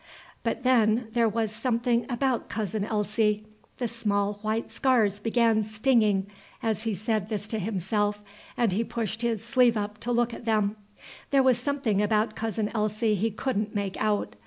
But 0.41 0.63
then 0.63 1.09
there 1.11 1.29
was 1.29 1.51
something 1.51 2.07
about 2.09 2.49
Cousin 2.49 2.83
Elsie, 2.85 3.45
(the 3.77 3.87
small, 3.87 4.39
white 4.41 4.71
scars 4.71 5.19
began 5.19 5.63
stinging, 5.63 6.25
as 6.63 6.85
he 6.85 6.95
said 6.95 7.29
this 7.29 7.47
to 7.49 7.59
himself, 7.59 8.19
and 8.57 8.71
he 8.71 8.83
pushed 8.83 9.21
his 9.21 9.43
sleeve 9.45 9.77
up 9.77 9.99
to 9.99 10.11
look 10.11 10.33
at 10.33 10.45
them) 10.45 10.75
there 11.29 11.43
was 11.43 11.59
something 11.59 12.01
about 12.01 12.35
Cousin 12.35 12.69
Elsie 12.73 13.13
he 13.13 13.29
couldn't 13.29 13.75
make 13.75 13.95
out. 14.01 14.35